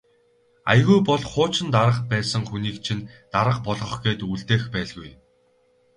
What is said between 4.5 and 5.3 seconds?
байлгүй.